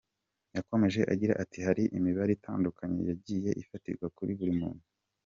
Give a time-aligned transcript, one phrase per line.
[0.55, 4.85] Yakomeje agira ati “Hari imibare itandukanye yagiye ifatirwa kuri buri muntu.